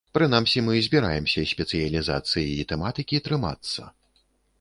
[0.17, 3.81] Прынамсі мы збіраемся спецыялізацыі і тэматыкі трымацца.